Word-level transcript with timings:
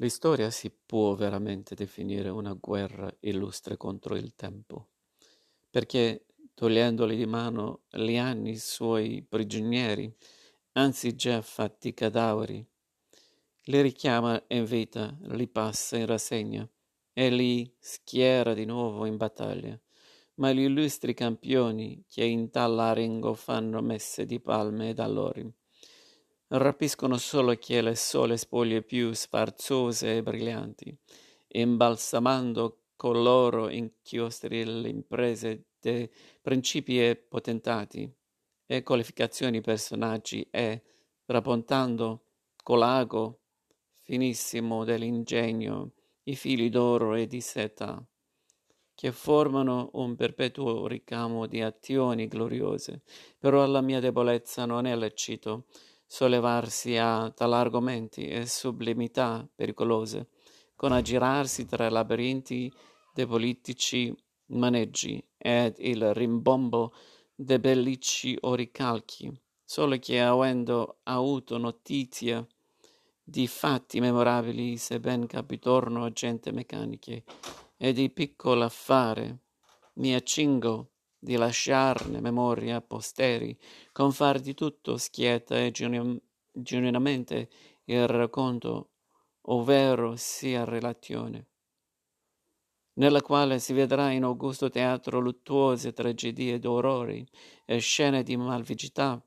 L'istoria 0.00 0.50
si 0.50 0.70
può 0.70 1.14
veramente 1.16 1.74
definire 1.74 2.28
una 2.28 2.52
guerra 2.52 3.12
illustre 3.20 3.76
contro 3.76 4.14
il 4.14 4.36
tempo, 4.36 4.90
perché 5.68 6.26
togliendogli 6.54 7.16
di 7.16 7.26
mano 7.26 7.82
gli 7.90 8.16
anni 8.16 8.56
suoi 8.58 9.26
prigionieri, 9.28 10.08
anzi 10.74 11.16
già 11.16 11.42
fatti 11.42 11.94
cadaveri, 11.94 12.64
li 13.64 13.80
richiama 13.80 14.40
in 14.48 14.66
vita, 14.66 15.16
li 15.30 15.48
passa 15.48 15.96
in 15.96 16.06
rassegna 16.06 16.68
e 17.12 17.30
li 17.30 17.68
schiera 17.80 18.54
di 18.54 18.64
nuovo 18.66 19.04
in 19.04 19.16
battaglia. 19.16 19.76
Ma 20.34 20.52
gli 20.52 20.60
illustri 20.60 21.12
campioni 21.12 22.04
che 22.06 22.22
in 22.22 22.50
tal 22.50 22.78
arengo 22.78 23.34
fanno 23.34 23.82
messe 23.82 24.26
di 24.26 24.38
palme 24.38 24.90
ed 24.90 25.00
allori 25.00 25.52
rapiscono 26.48 27.16
solo 27.18 27.54
che 27.54 27.80
le 27.82 27.94
sole 27.94 28.36
spoglie 28.36 28.82
più 28.82 29.12
sfarzose 29.12 30.16
e 30.16 30.22
brillanti, 30.22 30.96
imbalsamando 31.48 32.82
con 32.96 33.22
loro 33.22 33.68
inchiostri 33.68 34.64
le 34.64 34.88
imprese 34.88 35.66
dei 35.80 36.10
principi 36.40 37.00
e 37.04 37.16
potentati 37.16 38.10
e 38.66 38.82
qualificazioni 38.82 39.60
personaggi 39.60 40.46
e, 40.50 40.82
trapontando 41.24 42.24
colago 42.62 43.40
finissimo 44.02 44.84
dell'ingegno, 44.84 45.92
i 46.24 46.34
fili 46.34 46.68
d'oro 46.68 47.14
e 47.14 47.26
di 47.26 47.40
seta, 47.40 48.02
che 48.94 49.12
formano 49.12 49.90
un 49.94 50.16
perpetuo 50.16 50.86
ricamo 50.86 51.46
di 51.46 51.62
azioni 51.62 52.26
gloriose. 52.26 53.02
Però 53.38 53.64
la 53.66 53.80
mia 53.80 54.00
debolezza 54.00 54.66
non 54.66 54.86
è 54.86 54.96
lecito, 54.96 55.66
sollevarsi 56.10 56.96
a 56.96 57.30
tali 57.30 57.52
argomenti 57.52 58.26
e 58.26 58.46
sublimità 58.46 59.46
pericolose, 59.54 60.30
con 60.74 60.92
aggirarsi 60.92 61.66
tra 61.66 61.90
labirinti 61.90 62.72
dei 63.12 63.26
politici 63.26 64.16
maneggi 64.46 65.22
ed 65.36 65.74
il 65.78 66.14
rimbombo 66.14 66.94
dei 67.34 67.58
bellici 67.58 68.36
oricalchi, 68.40 69.30
solo 69.62 69.98
che 69.98 70.20
avendo 70.22 71.00
avuto 71.02 71.58
notizia 71.58 72.44
di 73.22 73.46
fatti 73.46 74.00
memorabili, 74.00 74.78
se 74.78 74.98
ben 75.00 75.26
capitorno 75.26 76.04
a 76.04 76.10
gente 76.10 76.50
meccaniche, 76.52 77.24
e 77.76 77.92
di 77.92 78.08
piccolo 78.08 78.64
affare, 78.64 79.40
mi 79.94 80.14
accingo 80.14 80.92
di 81.18 81.36
lasciarne 81.36 82.20
memoria 82.20 82.76
a 82.76 82.80
posteri, 82.80 83.58
con 83.92 84.12
far 84.12 84.40
di 84.40 84.54
tutto 84.54 84.96
schietta 84.96 85.58
e 85.58 85.72
genuinamente 86.52 87.48
il 87.84 88.06
racconto, 88.06 88.90
ovvero 89.42 90.14
sia 90.16 90.64
relazione, 90.64 91.46
nella 92.94 93.22
quale 93.22 93.58
si 93.58 93.72
vedrà 93.72 94.10
in 94.10 94.24
augusto 94.24 94.68
teatro 94.70 95.20
luttuose 95.20 95.92
tragedie 95.92 96.58
d'orrori 96.58 97.26
e 97.64 97.78
scene 97.78 98.22
di 98.22 98.36
malvagità, 98.36 99.22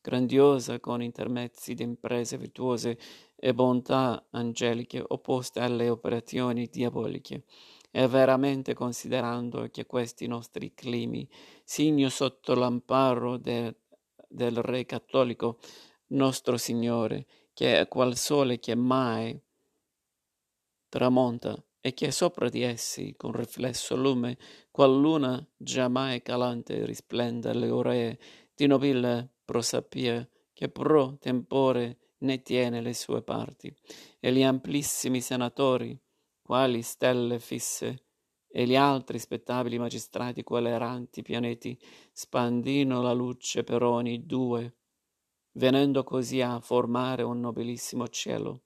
grandiosa 0.00 0.80
con 0.80 1.02
intermezzi 1.02 1.74
di 1.74 1.82
imprese 1.82 2.38
virtuose 2.38 2.98
e 3.34 3.52
bontà 3.52 4.26
angeliche 4.30 5.02
opposte 5.06 5.60
alle 5.60 5.88
operazioni 5.88 6.68
diaboliche 6.68 7.42
e 7.98 8.06
veramente 8.08 8.74
considerando 8.74 9.70
che 9.70 9.86
questi 9.86 10.26
nostri 10.26 10.74
climi, 10.74 11.26
signo 11.64 12.10
sotto 12.10 12.54
l'amparo 12.54 13.38
de, 13.38 13.74
del 14.28 14.60
Re 14.60 14.84
cattolico, 14.84 15.58
nostro 16.08 16.58
Signore, 16.58 17.24
che 17.54 17.80
è 17.80 17.88
qual 17.88 18.14
sole 18.18 18.58
che 18.58 18.74
mai 18.74 19.40
tramonta 20.90 21.58
e 21.80 21.94
che 21.94 22.10
sopra 22.10 22.50
di 22.50 22.60
essi, 22.60 23.14
con 23.16 23.32
riflesso 23.32 23.96
lume, 23.96 24.36
qual 24.70 24.94
luna 24.94 25.42
già 25.56 25.88
mai 25.88 26.20
calante 26.20 26.84
risplenda 26.84 27.54
le 27.54 27.70
oree 27.70 28.18
di 28.54 28.66
nobile 28.66 29.36
prosapia, 29.42 30.28
che 30.52 30.68
pro 30.68 31.16
tempore 31.18 31.96
ne 32.18 32.42
tiene 32.42 32.82
le 32.82 32.92
sue 32.92 33.22
parti, 33.22 33.74
e 34.20 34.32
gli 34.34 34.42
amplissimi 34.42 35.22
senatori, 35.22 35.98
quali 36.46 36.80
stelle 36.82 37.40
fisse, 37.40 38.04
e 38.46 38.66
gli 38.66 38.76
altri 38.76 39.18
spettabili 39.18 39.80
magistrati, 39.80 40.44
quali 40.44 40.68
erranti 40.68 41.20
pianeti, 41.22 41.76
spandino 42.12 43.02
la 43.02 43.12
luce 43.12 43.64
per 43.64 43.82
ogni 43.82 44.24
due, 44.26 44.76
venendo 45.54 46.04
così 46.04 46.40
a 46.40 46.60
formare 46.60 47.24
un 47.24 47.40
nobilissimo 47.40 48.06
cielo. 48.06 48.62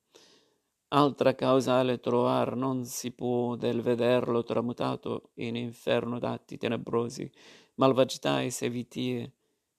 Altra 0.89 1.35
causale 1.35 2.01
trovar 2.01 2.55
non 2.55 2.85
si 2.85 3.13
può 3.13 3.57
del 3.57 3.81
vederlo 3.81 4.43
tramutato 4.43 5.31
in 5.37 5.57
inferno 5.57 6.19
d'atti 6.19 6.59
tenebrosi, 6.59 7.33
malvagità 7.77 8.43
e 8.43 8.51
sevitie, 8.51 9.37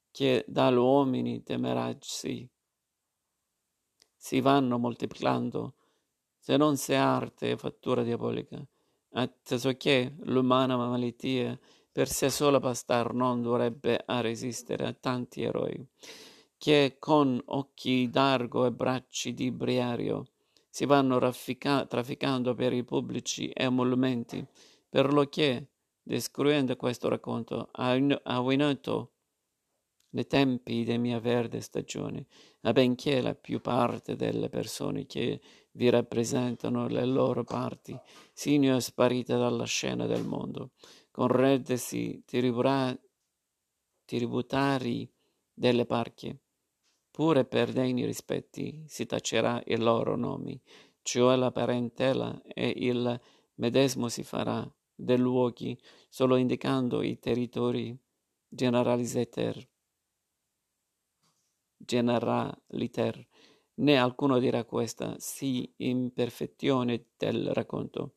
che 0.09 0.43
dall'uomini 0.47 1.43
temeraggi 1.43 2.49
si 4.15 4.41
vanno 4.41 4.79
moltiplicando 4.79 5.75
se 6.41 6.57
non 6.57 6.75
se 6.75 6.95
arte 6.95 7.51
e 7.51 7.57
fattura 7.57 8.01
diabolica, 8.01 8.59
atteso 9.13 9.77
che 9.77 10.15
l'umana 10.23 10.75
malattia. 10.75 11.57
Per 11.93 12.07
sé 12.07 12.29
sola 12.29 12.59
bastar 12.59 13.13
non 13.13 13.41
dovrebbe 13.41 14.01
a 14.05 14.21
resistere 14.21 14.87
a 14.87 14.93
tanti 14.93 15.43
eroi, 15.43 15.85
che 16.57 16.95
con 16.99 17.39
occhi 17.47 18.09
d'argo 18.09 18.65
e 18.65 18.71
bracci 18.71 19.33
di 19.33 19.51
briario? 19.51 20.25
Si 20.69 20.85
vanno 20.85 21.19
raffica- 21.19 21.85
trafficando 21.85 22.55
per 22.55 22.71
i 22.71 22.85
pubblici 22.85 23.51
emolumenti, 23.53 24.43
per 24.89 25.11
lo 25.11 25.25
che, 25.27 25.67
descrivendo 26.01 26.75
questo 26.77 27.09
racconto, 27.09 27.67
ha 27.73 27.91
avvinato 28.23 29.11
nei 30.11 30.27
tempi 30.27 30.83
di 30.83 30.97
mia 30.97 31.19
verde 31.19 31.61
stagione, 31.61 32.25
a 32.61 32.71
benché 32.71 33.21
la 33.21 33.35
più 33.35 33.61
parte 33.61 34.15
delle 34.15 34.49
persone 34.49 35.05
che 35.05 35.39
vi 35.71 35.89
rappresentano 35.89 36.87
le 36.87 37.05
loro 37.05 37.43
parti 37.43 37.97
siano 38.33 38.79
sparite 38.79 39.37
dalla 39.37 39.65
scena 39.65 40.05
del 40.05 40.25
mondo, 40.25 40.71
con 41.11 41.27
reddesi 41.27 42.23
tributari 44.05 45.09
delle 45.53 45.85
parche. 45.85 46.39
Pure 47.09 47.45
per 47.45 47.71
degni 47.71 48.05
rispetti 48.05 48.83
si 48.87 49.05
tacerà 49.05 49.61
i 49.65 49.77
loro 49.77 50.15
nomi, 50.15 50.59
cioè 51.01 51.35
la 51.35 51.51
parentela, 51.51 52.41
e 52.43 52.73
il 52.77 53.19
medesimo 53.55 54.07
si 54.07 54.23
farà 54.23 54.69
dei 54.93 55.17
luoghi, 55.17 55.77
solo 56.09 56.35
indicando 56.35 57.01
i 57.01 57.19
territori 57.19 57.97
generalizzater 58.47 59.70
generaliter, 61.85 63.27
né 63.75 63.97
alcuno 63.97 64.39
dirà 64.39 64.63
questa 64.65 65.15
sì 65.17 65.71
imperfezione 65.77 67.07
del 67.17 67.53
racconto. 67.53 68.15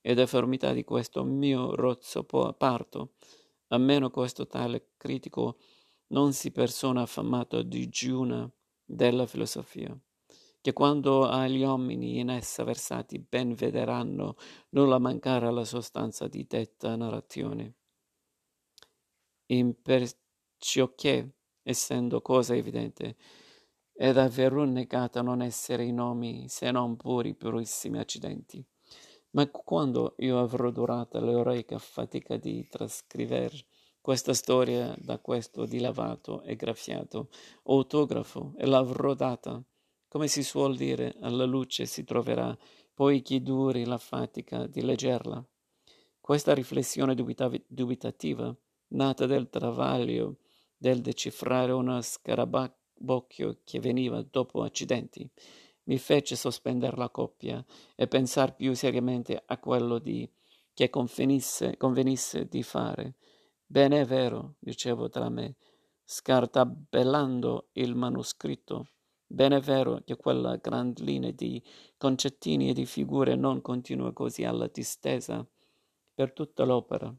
E 0.00 0.14
deformità 0.14 0.72
di 0.72 0.84
questo 0.84 1.24
mio 1.24 1.74
rozzo 1.74 2.24
parto, 2.24 3.14
a 3.68 3.78
meno 3.78 4.10
questo 4.10 4.46
tale 4.46 4.90
critico 4.96 5.56
non 6.08 6.32
si 6.32 6.50
persona 6.52 7.02
affamato 7.02 7.62
digiuna 7.62 8.50
della 8.84 9.26
filosofia, 9.26 9.98
che 10.60 10.72
quando 10.72 11.26
agli 11.26 11.62
uomini 11.62 12.18
in 12.18 12.28
essa 12.28 12.64
versati 12.64 13.18
ben 13.18 13.54
vederanno 13.54 14.36
nulla 14.70 14.98
mancare 14.98 15.46
alla 15.46 15.64
sostanza 15.64 16.28
di 16.28 16.46
detta 16.46 16.94
narrazione. 16.96 17.74
Imperciò 19.46 20.94
che 20.94 21.33
essendo 21.64 22.20
cosa 22.20 22.54
evidente, 22.54 23.16
è 23.92 24.12
davvero 24.12 24.64
negata 24.64 25.22
non 25.22 25.42
essere 25.42 25.84
i 25.84 25.92
nomi 25.92 26.48
se 26.48 26.70
non 26.70 26.96
puri 26.96 27.34
purissimi 27.34 27.98
accidenti. 27.98 28.64
Ma 29.30 29.48
quando 29.48 30.14
io 30.18 30.38
avrò 30.38 30.70
durata 30.70 31.20
l'eroica 31.20 31.78
fatica 31.78 32.36
di 32.36 32.68
trascrivere 32.68 33.56
questa 34.00 34.34
storia 34.34 34.94
da 34.98 35.18
questo 35.18 35.64
dilavato 35.64 36.42
e 36.42 36.56
graffiato 36.56 37.30
autografo 37.64 38.52
e 38.56 38.66
l'avrò 38.66 39.14
data, 39.14 39.60
come 40.08 40.28
si 40.28 40.42
suol 40.42 40.76
dire, 40.76 41.16
alla 41.20 41.44
luce 41.44 41.86
si 41.86 42.04
troverà 42.04 42.56
poi 42.92 43.22
chi 43.22 43.42
duri 43.42 43.84
la 43.84 43.98
fatica 43.98 44.66
di 44.66 44.82
leggerla. 44.82 45.44
Questa 46.20 46.54
riflessione 46.54 47.14
dubitativa, 47.14 48.56
nata 48.88 49.26
del 49.26 49.48
travaglio 49.48 50.36
del 50.84 51.00
decifrare 51.00 51.72
uno 51.72 51.98
scarabocchio 52.02 53.60
che 53.64 53.80
veniva 53.80 54.20
dopo 54.20 54.62
accidenti, 54.62 55.26
mi 55.84 55.96
fece 55.96 56.36
sospendere 56.36 56.94
la 56.98 57.08
coppia 57.08 57.64
e 57.94 58.06
pensar 58.06 58.54
più 58.54 58.74
seriamente 58.74 59.42
a 59.46 59.56
quello 59.56 59.98
di, 59.98 60.30
che 60.74 60.90
convenisse, 60.90 61.78
convenisse 61.78 62.46
di 62.48 62.62
fare. 62.62 63.14
Bene 63.64 64.02
è 64.02 64.04
vero, 64.04 64.56
dicevo 64.58 65.08
tra 65.08 65.30
me, 65.30 65.56
scartabellando 66.04 67.70
il 67.72 67.94
manoscritto, 67.94 68.88
Ben 69.26 69.52
è 69.52 69.60
vero 69.60 70.02
che 70.04 70.16
quella 70.16 70.56
gran 70.56 70.92
linea 70.98 71.30
di 71.30 71.62
concettini 71.96 72.68
e 72.68 72.72
di 72.74 72.84
figure 72.84 73.36
non 73.36 73.62
continua 73.62 74.12
così 74.12 74.44
alla 74.44 74.68
distesa 74.68 75.44
per 76.12 76.34
tutta 76.34 76.64
l'opera. 76.64 77.12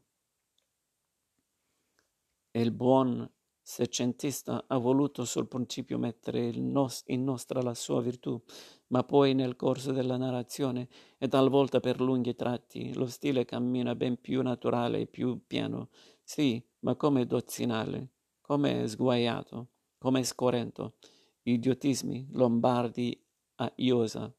E 2.52 2.60
il 2.62 2.70
buon 2.70 3.28
secentista 3.68 4.62
ha 4.68 4.76
voluto 4.76 5.24
sul 5.24 5.48
principio 5.48 5.98
mettere 5.98 6.52
nos- 6.52 7.02
in 7.06 7.24
nostra 7.24 7.60
la 7.62 7.74
sua 7.74 8.00
virtù, 8.00 8.40
ma 8.88 9.02
poi 9.02 9.34
nel 9.34 9.56
corso 9.56 9.90
della 9.90 10.16
narrazione 10.16 10.88
e 11.18 11.26
talvolta 11.26 11.80
per 11.80 12.00
lunghi 12.00 12.36
tratti 12.36 12.94
lo 12.94 13.06
stile 13.06 13.44
cammina 13.44 13.96
ben 13.96 14.20
più 14.20 14.40
naturale 14.40 15.00
e 15.00 15.06
più 15.08 15.42
piano, 15.48 15.88
sì, 16.22 16.64
ma 16.80 16.94
come 16.94 17.26
dozzinale, 17.26 18.10
come 18.40 18.86
sguaiato, 18.86 19.70
come 19.98 20.22
scorrento. 20.22 20.94
Idiotismi 21.42 22.28
lombardi 22.34 23.20
a 23.56 23.72
iosa, 23.74 24.32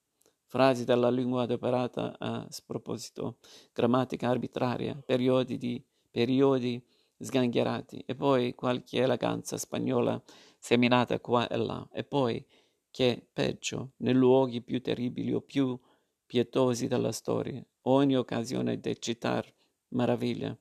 frasi 0.45 0.85
della 0.85 1.09
lingua 1.09 1.41
adoperata 1.41 2.15
a 2.17 2.47
sproposito, 2.49 3.39
grammatica 3.73 4.29
arbitraria, 4.29 4.95
periodi, 5.05 5.57
di, 5.57 5.85
periodi 6.09 6.81
sgangherati. 7.19 8.03
E 8.05 8.15
poi 8.15 8.53
qualche 8.55 9.01
eleganza 9.01 9.57
spagnola 9.57 10.21
seminata 10.57 11.19
qua 11.19 11.47
e 11.47 11.57
là. 11.57 11.87
E 11.91 12.03
poi, 12.03 12.45
che 12.91 13.27
peggio, 13.31 13.91
nei 13.97 14.13
luoghi 14.13 14.61
più 14.61 14.81
terribili 14.81 15.33
o 15.33 15.41
più 15.41 15.79
pietosi 16.25 16.87
della 16.87 17.11
storia, 17.11 17.63
ogni 17.83 18.17
occasione 18.17 18.79
di 18.79 18.95
citar 18.99 19.51
meraviglia 19.89 20.57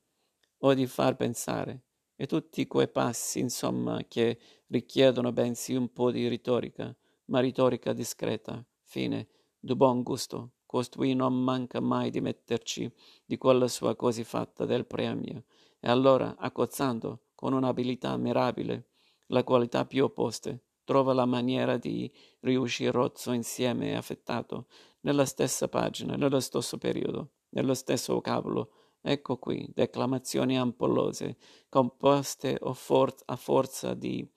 o 0.59 0.75
di 0.75 0.87
far 0.87 1.17
pensare. 1.17 1.83
E 2.15 2.27
tutti 2.27 2.67
quei 2.67 2.89
passi, 2.89 3.41
insomma, 3.41 4.03
che 4.09 4.39
richiedono 4.69 5.33
bensì 5.33 5.75
un 5.75 5.93
po' 5.93 6.11
di 6.11 6.29
retorica, 6.29 6.95
ma 7.27 7.41
retorica 7.41 7.93
discreta, 7.93 8.65
fine, 8.83 9.29
di 9.59 9.75
buon 9.75 10.03
gusto. 10.03 10.56
Costui 10.67 11.15
non 11.15 11.33
manca 11.33 11.81
mai 11.81 12.11
di 12.11 12.21
metterci 12.21 12.93
di 13.25 13.39
quella 13.39 13.69
sua 13.69 13.95
così 13.95 14.25
fatta 14.25 14.65
del 14.65 14.85
premio, 14.85 15.45
e 15.81 15.89
allora, 15.89 16.37
accozzando 16.37 17.21
con 17.35 17.53
un'abilità 17.53 18.17
mirabile 18.17 18.89
la 19.27 19.45
qualità 19.45 19.87
più 19.87 20.05
opposte, 20.05 20.65
trova 20.85 21.13
la 21.13 21.25
maniera 21.25 21.77
di 21.77 22.13
riuscire 22.41 22.91
rozzo 22.91 23.33
insieme 23.33 23.91
e 23.91 23.95
affettato, 23.95 24.67
nella 25.01 25.25
stessa 25.25 25.69
pagina, 25.69 26.17
nello 26.17 26.41
stesso 26.41 26.79
periodo, 26.79 27.31
nello 27.51 27.75
stesso 27.75 28.15
vocabolo, 28.15 28.71
Ecco 29.09 29.39
qui 29.39 29.71
declamazioni 29.73 30.59
ampollose, 30.59 31.37
composte 31.69 32.59
a 32.61 33.37
forza 33.37 33.95
di 33.95 34.29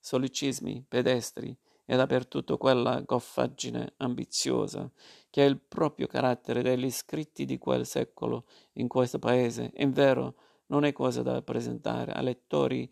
solicismi 0.00 0.82
pedestri 0.88 1.54
e 1.86 1.96
dappertutto 1.96 2.56
quella 2.56 3.00
goffaggine 3.00 3.94
ambiziosa 3.98 4.90
che 5.30 5.44
è 5.44 5.48
il 5.48 5.58
proprio 5.58 6.06
carattere 6.06 6.62
degli 6.62 6.90
scritti 6.90 7.44
di 7.44 7.58
quel 7.58 7.84
secolo 7.84 8.46
in 8.74 8.88
questo 8.88 9.18
paese. 9.18 9.72
Invero, 9.76 10.36
non 10.66 10.84
è 10.84 10.92
cosa 10.92 11.22
da 11.22 11.42
presentare 11.42 12.12
a 12.12 12.20
lettori 12.20 12.90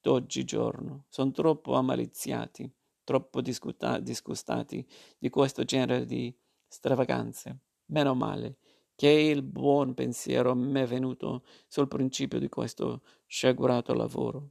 d'oggigiorno. 0.00 1.06
Sono 1.08 1.30
troppo 1.32 1.74
ammaliziati, 1.74 2.70
troppo 3.04 3.40
discuta- 3.40 3.98
disgustati 3.98 4.86
di 5.18 5.28
questo 5.28 5.64
genere 5.64 6.06
di 6.06 6.34
stravaganze. 6.66 7.58
Meno 7.86 8.14
male 8.14 8.58
che 8.94 9.08
il 9.08 9.42
buon 9.42 9.94
pensiero 9.94 10.54
m'è 10.54 10.86
venuto 10.86 11.42
sul 11.66 11.88
principio 11.88 12.38
di 12.38 12.48
questo 12.48 13.02
sciagurato 13.26 13.94
lavoro. 13.94 14.50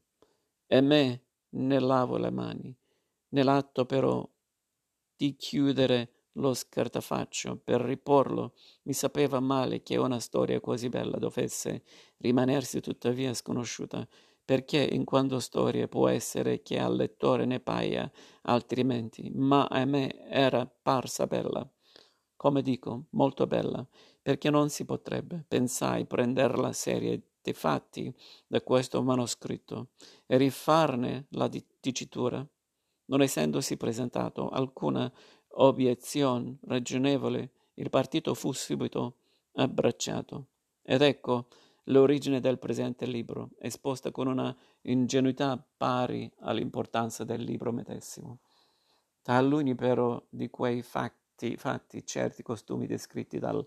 E 0.67 0.81
me 0.81 1.23
ne 1.49 1.79
lavo 1.79 2.17
le 2.17 2.29
mani, 2.29 2.75
nell'atto 3.31 3.85
però 3.85 4.27
di 5.15 5.35
chiudere 5.35 6.27
lo 6.35 6.53
scartafaccio 6.53 7.57
per 7.63 7.81
riporlo, 7.81 8.53
mi 8.83 8.93
sapeva 8.93 9.39
male 9.39 9.83
che 9.83 9.97
una 9.97 10.19
storia 10.19 10.59
così 10.59 10.89
bella 10.89 11.17
dovesse 11.17 11.83
rimanersi 12.17 12.79
tuttavia 12.79 13.33
sconosciuta, 13.33 14.07
perché 14.43 14.81
in 14.81 15.05
quanto 15.05 15.39
storia 15.39 15.87
può 15.87 16.07
essere 16.07 16.61
che 16.61 16.79
al 16.79 16.95
lettore 16.95 17.45
ne 17.45 17.59
paia 17.59 18.09
altrimenti, 18.43 19.29
ma 19.33 19.65
a 19.67 19.85
me 19.85 20.27
era 20.29 20.65
parsa 20.65 21.27
bella, 21.27 21.69
come 22.35 22.61
dico, 22.61 23.05
molto 23.11 23.45
bella, 23.45 23.85
perché 24.21 24.49
non 24.49 24.69
si 24.69 24.85
potrebbe, 24.85 25.45
pensai, 25.47 26.05
prenderla 26.05 26.73
serie 26.73 27.21
dei 27.41 27.53
fatti 27.53 28.13
da 28.47 28.61
questo 28.61 29.01
manoscritto 29.03 29.89
e 30.25 30.37
rifarne 30.37 31.27
la 31.31 31.49
dicitura, 31.79 32.45
non 33.11 33.21
essendosi 33.21 33.75
presentato 33.77 34.49
alcuna 34.49 35.11
obiezione 35.55 36.57
ragionevole, 36.63 37.51
il 37.75 37.89
partito 37.89 38.33
fu 38.33 38.53
subito 38.53 39.17
abbracciato. 39.55 40.47
Ed 40.81 41.01
ecco 41.01 41.47
l'origine 41.85 42.39
del 42.39 42.57
presente 42.57 43.05
libro, 43.05 43.49
esposta 43.59 44.11
con 44.11 44.27
una 44.27 44.55
ingenuità 44.83 45.61
pari 45.77 46.31
all'importanza 46.39 47.25
del 47.25 47.43
libro 47.43 47.73
medesimo. 47.73 48.39
Taluni 49.21 49.75
però 49.75 50.21
di 50.29 50.49
quei 50.49 50.81
fatti, 50.81 51.57
fatti 51.57 52.05
certi 52.05 52.43
costumi 52.43 52.87
descritti 52.87 53.39
dal 53.39 53.63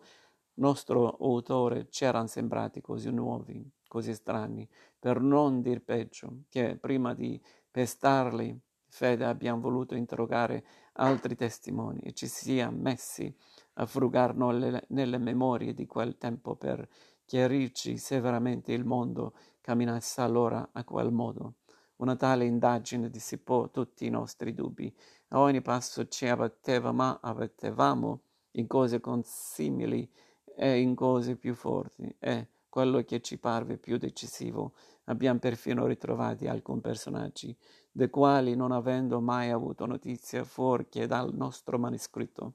nostro 0.55 1.17
autore 1.21 1.89
c'erano 1.89 2.29
sembrati 2.29 2.81
così 2.81 3.11
nuovi, 3.11 3.63
così 3.87 4.15
strani, 4.15 4.67
per 4.99 5.21
non 5.21 5.61
dir 5.61 5.83
peggio, 5.83 6.45
che 6.49 6.77
prima 6.77 7.13
di 7.13 7.39
pestarli, 7.71 8.59
fede 8.95 9.25
abbiamo 9.25 9.61
voluto 9.61 9.97
interrogare 9.97 10.65
altri 10.93 11.35
testimoni 11.35 11.99
e 11.99 12.13
ci 12.13 12.29
siamo 12.29 12.79
messi 12.81 13.35
a 13.75 13.87
frugar 13.87 14.37
nelle, 14.37 14.85
nelle 14.91 15.19
memorie 15.19 15.75
di 15.75 15.85
quel 15.85 16.17
tempo 16.17 16.55
per 16.55 16.89
chiarirci 17.25 17.99
se 17.99 18.21
veramente 18.21 18.73
il 18.73 18.85
mondo 18.85 19.35
camminasse 19.61 20.21
allora 20.21 20.69
a 20.71 20.85
quel 20.85 21.11
modo. 21.11 21.55
Una 21.97 22.15
tale 22.15 22.45
indagine 22.45 23.11
dissipò 23.11 23.69
tutti 23.69 24.07
i 24.07 24.11
nostri 24.11 24.55
dubbi. 24.55 24.95
A 25.31 25.41
ogni 25.41 25.61
passo 25.61 26.07
ci 26.07 26.29
abbatteva, 26.29 26.93
ma 26.93 27.19
abbattevamo 27.21 28.21
in 28.53 28.69
cose 28.69 29.01
consimili 29.01 30.09
e 30.55 30.79
in 30.79 30.95
cose 30.95 31.35
più 31.35 31.57
forti 31.57 32.15
e 32.21 32.49
quello 32.75 33.05
che 33.05 33.21
ci 33.21 33.39
parve 33.39 33.77
più 33.77 33.99
decisivo, 33.99 34.73
abbiamo 35.05 35.39
perfino 35.39 35.87
ritrovati 35.87 36.49
alcuni 36.49 36.81
personaggi, 36.81 37.57
dei 37.93 38.11
quali 38.11 38.57
non 38.57 38.73
avendo 38.73 39.21
mai 39.21 39.51
avuto 39.51 39.87
notizia 39.87 40.43
fuorché 40.43 41.07
dal 41.07 41.33
nostro 41.33 41.79
manoscritto, 41.79 42.55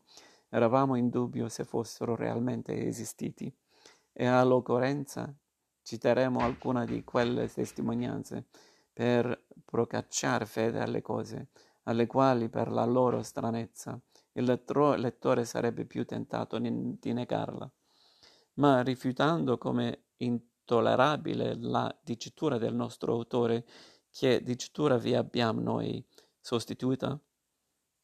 eravamo 0.49 0.95
in 0.95 1.07
dubbio 1.07 1.47
se 1.47 1.63
fossero 1.63 2.17
realmente 2.17 2.85
esistiti. 2.85 3.49
E 4.11 4.25
all'occorrenza 4.25 5.33
citeremo 5.83 6.41
alcune 6.41 6.85
di 6.85 7.01
quelle 7.05 7.47
testimonianze 7.47 8.43
per 8.91 9.45
procacciare 9.63 10.45
fede 10.45 10.81
alle 10.81 11.01
cose, 11.01 11.47
alle 11.83 12.07
quali 12.07 12.49
per 12.49 12.73
la 12.73 12.83
loro 12.83 13.23
stranezza 13.23 13.97
il 14.33 14.43
lettore 14.43 15.45
sarebbe 15.45 15.85
più 15.85 16.05
tentato 16.05 16.59
di 16.59 17.13
negarla. 17.13 17.71
Ma 18.55 18.81
rifiutando 18.81 19.57
come 19.57 20.03
intollerabile 20.19 21.55
la 21.55 21.93
dicitura 22.01 22.57
del 22.57 22.73
nostro 22.73 23.13
autore, 23.13 23.65
che 24.11 24.41
dicitura 24.41 24.97
vi 24.97 25.15
abbiamo 25.15 25.61
noi 25.61 26.03
sostituita? 26.39 27.19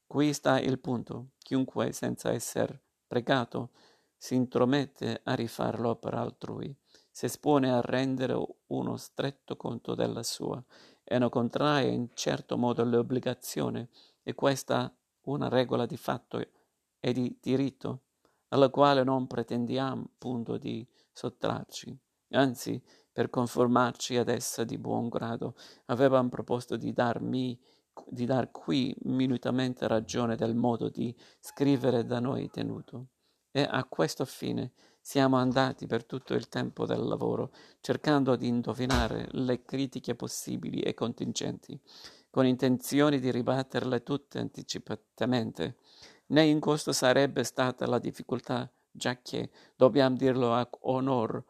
Qui 0.08 0.34
sta 0.34 0.60
il 0.60 0.80
punto. 0.80 1.32
Chiunque, 1.40 1.92
senza 1.92 2.32
essere 2.32 2.82
pregato, 3.08 3.72
si 4.18 4.36
intromette 4.36 5.22
a 5.24 5.34
rifare 5.34 5.78
l'opera 5.78 6.22
altrui, 6.22 6.76
si 7.12 7.26
espone 7.26 7.72
a 7.72 7.82
rendere 7.82 8.36
uno 8.68 8.98
stretto 8.98 9.56
conto 9.56 9.94
della 9.94 10.24
sua 10.24 10.64
e 11.04 11.18
ne 11.18 11.30
contrae 11.30 11.88
in 11.88 12.10
certo 12.14 12.58
modo 12.58 12.84
l'obbligazione, 12.84 13.90
e 14.24 14.34
questa 14.34 14.96
una 15.24 15.50
regola 15.50 15.86
di 15.86 15.98
fatto 15.98 16.44
e 17.00 17.14
di 17.14 17.38
diritto 17.40 18.02
alla 18.50 18.70
quale 18.70 19.04
non 19.04 19.28
pretendiamo 19.28 20.04
appunto 20.04 20.58
di 20.58 20.88
sottrarci, 21.12 21.98
anzi 22.36 22.82
per 23.12 23.30
conformarci 23.30 24.18
ad 24.18 24.30
essa 24.30 24.64
di 24.64 24.78
buon 24.78 25.10
grado 25.10 25.56
avevamo 25.86 26.30
proposto 26.30 26.76
di 26.78 26.92
darmi 26.92 27.60
di 28.08 28.26
dar 28.26 28.52
qui 28.52 28.96
minutamente 29.04 29.88
ragione 29.88 30.36
del 30.36 30.56
modo 30.56 30.90
di 30.90 31.16
scrivere 31.40 32.06
da 32.06 32.20
noi 32.20 32.50
tenuto. 32.50 33.08
E 33.52 33.66
a 33.68 33.86
questo 33.86 34.26
fine 34.26 34.74
siamo 35.00 35.38
andati 35.38 35.86
per 35.86 36.04
tutto 36.04 36.34
il 36.34 36.50
tempo 36.50 36.86
del 36.86 37.04
lavoro, 37.04 37.52
cercando 37.80 38.36
di 38.36 38.48
indovinare 38.48 39.28
le 39.32 39.64
critiche 39.64 40.16
possibili 40.16 40.82
e 40.82 40.94
contingenti, 40.94 41.80
con 42.30 42.46
intenzione 42.46 43.20
di 43.20 43.32
ribatterle 43.32 44.04
tutte 44.04 44.40
anticipatamente, 44.40 45.78
né 46.28 46.44
in 46.44 46.60
questo 46.60 46.92
sarebbe 46.92 47.44
stata 47.44 47.86
la 47.86 48.00
difficoltà, 48.00 48.70
giacché, 48.92 49.52
dobbiamo 49.76 50.18
dirlo 50.18 50.54
a 50.54 50.68
onor 50.82 51.44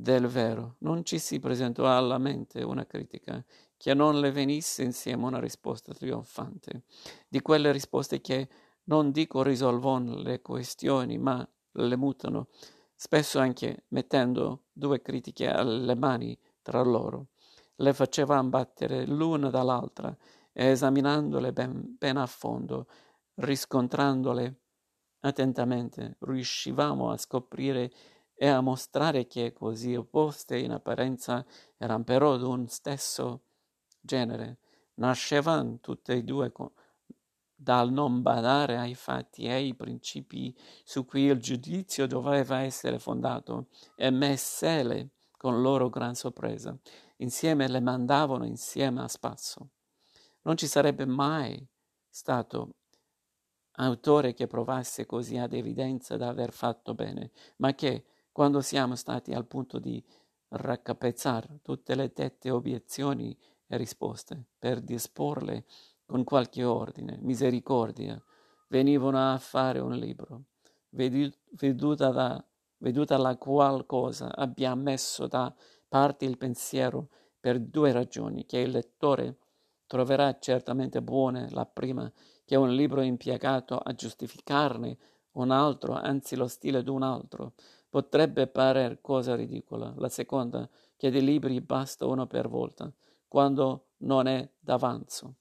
del 0.00 0.28
vero, 0.28 0.76
non 0.78 1.04
ci 1.04 1.18
si 1.18 1.38
presentò 1.38 1.86
alla 1.86 2.16
mente 2.16 2.62
una 2.62 2.86
critica 2.86 3.44
che 3.76 3.92
non 3.92 4.18
le 4.18 4.32
venisse 4.32 4.82
insieme 4.82 5.26
una 5.26 5.38
risposta 5.38 5.92
trionfante, 5.92 6.84
di 7.28 7.42
quelle 7.42 7.70
risposte 7.70 8.20
che 8.22 8.48
non 8.84 9.10
dico 9.10 9.42
risolvono 9.42 10.16
le 10.16 10.40
questioni, 10.40 11.18
ma 11.18 11.46
le 11.72 11.96
mutano, 11.96 12.48
spesso 12.94 13.38
anche 13.38 13.84
mettendo 13.88 14.64
due 14.72 15.02
critiche 15.02 15.48
alle 15.48 15.94
mani 15.94 16.36
tra 16.62 16.82
loro. 16.82 17.28
Le 17.76 17.92
facevano 17.92 18.48
battere 18.48 19.06
l'una 19.06 19.50
dall'altra 19.50 20.16
e 20.52 20.66
esaminandole 20.66 21.52
ben, 21.52 21.96
ben 21.98 22.16
a 22.16 22.26
fondo, 22.26 22.86
riscontrandole 23.34 24.60
attentamente, 25.20 26.16
riuscivamo 26.20 27.10
a 27.10 27.18
scoprire 27.18 27.92
e 28.42 28.48
a 28.48 28.62
mostrare 28.62 29.26
che 29.26 29.52
così 29.52 29.94
opposte 29.94 30.56
in 30.56 30.72
apparenza 30.72 31.44
erano 31.76 32.04
però 32.04 32.38
d'un 32.38 32.68
stesso 32.68 33.42
genere, 34.00 34.60
nascevano 34.94 35.78
tutte 35.80 36.14
e 36.14 36.22
due 36.22 36.50
con, 36.50 36.70
dal 37.54 37.92
non 37.92 38.22
badare 38.22 38.78
ai 38.78 38.94
fatti 38.94 39.42
e 39.42 39.52
ai 39.52 39.74
principi 39.74 40.56
su 40.84 41.04
cui 41.04 41.24
il 41.24 41.38
giudizio 41.38 42.06
doveva 42.06 42.60
essere 42.60 42.98
fondato, 42.98 43.66
e 43.94 44.08
messele 44.08 45.10
con 45.36 45.60
loro 45.60 45.90
gran 45.90 46.14
sorpresa. 46.14 46.74
Insieme 47.16 47.68
le 47.68 47.80
mandavano 47.80 48.46
insieme 48.46 49.02
a 49.02 49.08
spasso. 49.08 49.68
Non 50.44 50.56
ci 50.56 50.66
sarebbe 50.66 51.04
mai 51.04 51.62
stato 52.08 52.76
autore 53.72 54.32
che 54.32 54.46
provasse 54.46 55.04
così 55.04 55.36
ad 55.36 55.52
evidenza 55.52 56.16
d'aver 56.16 56.52
fatto 56.52 56.94
bene, 56.94 57.32
ma 57.56 57.74
che, 57.74 58.04
quando 58.40 58.62
siamo 58.62 58.96
stati 58.96 59.34
al 59.34 59.46
punto 59.46 59.78
di 59.78 60.02
raccapezzare 60.48 61.58
tutte 61.60 61.94
le 61.94 62.10
dette 62.14 62.50
obiezioni 62.50 63.36
e 63.66 63.76
risposte, 63.76 64.46
per 64.58 64.80
disporle 64.80 65.66
con 66.06 66.24
qualche 66.24 66.64
ordine, 66.64 67.18
misericordia, 67.20 68.18
venivano 68.68 69.34
a 69.34 69.36
fare 69.36 69.78
un 69.80 69.94
libro, 69.94 70.44
veduta, 70.88 72.08
da, 72.08 72.42
veduta 72.78 73.18
la 73.18 73.36
qual 73.36 73.84
cosa 73.84 74.34
abbia 74.34 74.74
messo 74.74 75.26
da 75.26 75.54
parte 75.86 76.24
il 76.24 76.38
pensiero 76.38 77.10
per 77.38 77.60
due 77.60 77.92
ragioni, 77.92 78.46
che 78.46 78.60
il 78.60 78.70
lettore 78.70 79.36
troverà 79.86 80.38
certamente 80.38 81.02
buone, 81.02 81.50
la 81.50 81.66
prima, 81.66 82.10
che 82.46 82.56
un 82.56 82.74
libro 82.74 83.02
impiegato 83.02 83.76
a 83.76 83.92
giustificarne 83.92 84.96
un 85.32 85.50
altro, 85.50 85.92
anzi 85.92 86.36
lo 86.36 86.48
stile 86.48 86.82
d'un 86.82 87.02
altro, 87.02 87.52
potrebbe 87.90 88.46
parer 88.46 89.00
cosa 89.02 89.34
ridicola, 89.34 89.92
la 89.98 90.08
seconda, 90.08 90.68
che 90.96 91.10
di 91.10 91.22
libri 91.22 91.60
basta 91.60 92.06
uno 92.06 92.26
per 92.26 92.48
volta, 92.48 92.90
quando 93.28 93.88
non 93.98 94.26
è 94.26 94.48
d'avanzo. 94.58 95.34